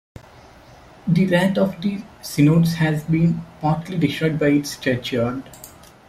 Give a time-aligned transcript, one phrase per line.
[1.07, 5.43] The 'Rath of the Synods' has been partly destroyed by its churchyard.